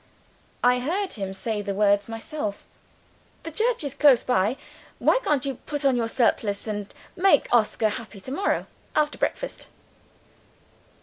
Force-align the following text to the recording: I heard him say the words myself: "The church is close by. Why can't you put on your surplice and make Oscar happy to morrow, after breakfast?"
I 0.63 0.79
heard 0.79 1.13
him 1.13 1.31
say 1.31 1.61
the 1.61 1.75
words 1.75 2.09
myself: 2.09 2.65
"The 3.43 3.51
church 3.51 3.83
is 3.83 3.93
close 3.93 4.23
by. 4.23 4.57
Why 4.97 5.19
can't 5.23 5.45
you 5.45 5.57
put 5.67 5.85
on 5.85 5.95
your 5.95 6.07
surplice 6.07 6.65
and 6.65 6.91
make 7.15 7.47
Oscar 7.51 7.89
happy 7.89 8.19
to 8.21 8.31
morrow, 8.31 8.65
after 8.95 9.19
breakfast?" 9.19 9.67